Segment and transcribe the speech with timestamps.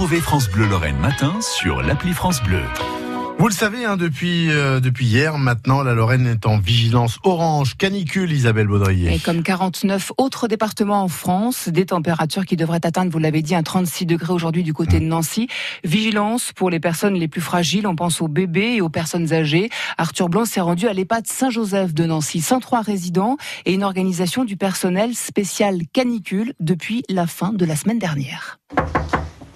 [0.00, 2.62] Retrouvez France Bleu Lorraine matin sur l'appli France Bleu.
[3.38, 7.76] Vous le savez, hein, depuis, euh, depuis hier, maintenant, la Lorraine est en vigilance orange,
[7.76, 9.14] canicule, Isabelle Baudrier.
[9.14, 13.54] Et comme 49 autres départements en France, des températures qui devraient atteindre, vous l'avez dit,
[13.54, 15.48] un 36 degrés aujourd'hui du côté de Nancy.
[15.84, 19.68] Vigilance pour les personnes les plus fragiles, on pense aux bébés et aux personnes âgées.
[19.98, 23.36] Arthur Blanc s'est rendu à l'EHPAD Saint-Joseph de Nancy, 103 résidents
[23.66, 28.60] et une organisation du personnel spécial canicule depuis la fin de la semaine dernière.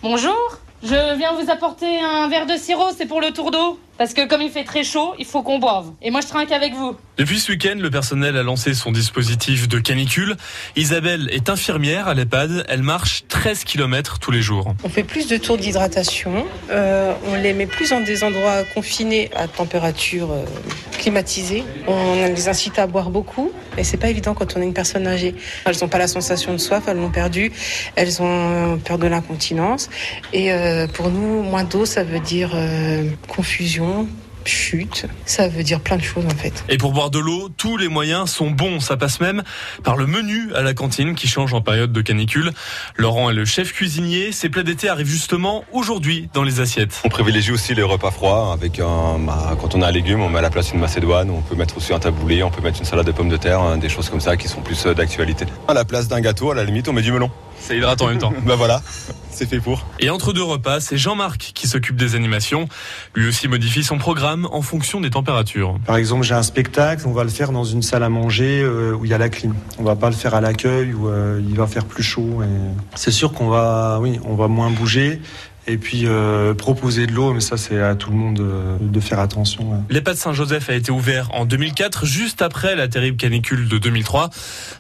[0.04, 3.80] Bonjour, je viens vous apporter un verre de sirop, c'est pour le tour d'eau.
[3.96, 5.92] Parce que comme il fait très chaud, il faut qu'on boive.
[6.02, 6.94] Et moi je trinque avec vous.
[7.16, 10.36] Depuis ce week-end, le personnel a lancé son dispositif de canicule.
[10.76, 12.66] Isabelle est infirmière à l'EHPAD.
[12.68, 14.74] Elle marche 13 km tous les jours.
[14.84, 16.44] On fait plus de tours d'hydratation.
[16.70, 20.44] Euh, on les met plus dans des endroits confinés à température euh,
[21.86, 23.50] On les incite à boire beaucoup.
[23.76, 25.34] Et c'est pas évident quand on est une personne âgée.
[25.64, 27.52] Elles n'ont pas la sensation de soif, elles l'ont perdu.
[27.96, 29.90] Elles ont peur de l'incontinence.
[30.32, 34.06] Et euh, pour nous, moins d'eau, ça veut dire euh, confusion
[34.48, 36.64] chute, ça veut dire plein de choses en fait.
[36.68, 38.80] Et pour boire de l'eau, tous les moyens sont bons.
[38.80, 39.42] Ça passe même
[39.82, 42.52] par le menu à la cantine qui change en période de canicule.
[42.96, 44.32] Laurent est le chef cuisinier.
[44.32, 47.00] Ses plats d'été arrivent justement aujourd'hui dans les assiettes.
[47.04, 50.28] On privilégie aussi les repas froids avec un, bah, quand on a un légume, on
[50.28, 52.78] met à la place une macédoine, on peut mettre aussi un taboulé, on peut mettre
[52.78, 54.94] une salade de pommes de terre, hein, des choses comme ça qui sont plus euh,
[54.94, 55.46] d'actualité.
[55.68, 57.30] À la place d'un gâteau, à la limite, on met du melon.
[57.58, 58.32] Ça hydrate en même temps.
[58.46, 58.82] bah voilà,
[59.30, 59.86] c'est fait pour.
[60.00, 62.68] Et entre deux repas, c'est Jean-Marc qui s'occupe des animations.
[63.14, 65.78] Lui aussi modifie son programme en fonction des températures.
[65.86, 68.92] Par exemple, j'ai un spectacle, on va le faire dans une salle à manger euh,
[68.92, 69.54] où il y a la clim.
[69.78, 72.42] On va pas le faire à l'accueil où euh, il va faire plus chaud.
[72.42, 72.46] Et...
[72.94, 75.20] C'est sûr qu'on va, oui, on va moins bouger.
[75.66, 79.00] Et puis euh, proposer de l'eau, mais ça c'est à tout le monde euh, de
[79.00, 79.72] faire attention.
[79.72, 79.78] Ouais.
[79.88, 84.28] L'EHPAD Saint-Joseph a été ouvert en 2004, juste après la terrible canicule de 2003.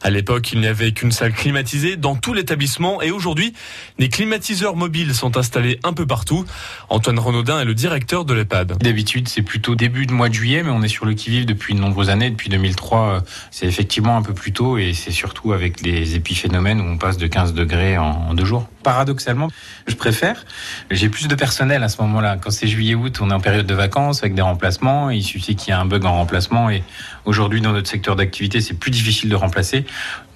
[0.02, 3.54] À l'époque, il n'y avait qu'une salle climatisée dans tout l'établissement et aujourd'hui,
[3.98, 6.44] des climatiseurs mobiles sont installés un peu partout.
[6.90, 8.76] Antoine Renaudin est le directeur de l'EHPAD.
[8.78, 11.74] D'habitude, c'est plutôt début de mois de juillet, mais on est sur le qui-vive depuis
[11.74, 12.28] de nombreuses années.
[12.28, 16.84] Depuis 2003, c'est effectivement un peu plus tôt et c'est surtout avec les épiphénomènes où
[16.84, 18.68] on passe de 15 degrés en, en deux jours.
[18.82, 19.48] Paradoxalement,
[19.86, 20.44] je préfère
[20.90, 22.36] j'ai plus de personnel à ce moment-là.
[22.36, 25.10] Quand c'est juillet-août, on est en période de vacances avec des remplacements.
[25.10, 26.70] Il suffit qu'il y ait un bug en remplacement.
[26.70, 26.82] Et
[27.24, 29.84] aujourd'hui, dans notre secteur d'activité, c'est plus difficile de remplacer.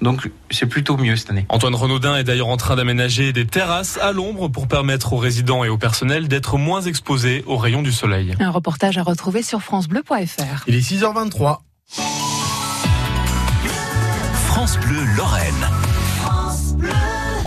[0.00, 1.47] Donc, c'est plutôt mieux cette année.
[1.49, 5.65] Antoine Renaudin est d'ailleurs en train d'aménager des terrasses à l'ombre pour permettre aux résidents
[5.65, 8.34] et au personnel d'être moins exposés aux rayons du soleil.
[8.41, 10.65] Un reportage à retrouver sur FranceBleu.fr.
[10.66, 11.59] Il est 6h23.
[14.47, 15.69] France Bleu Lorraine.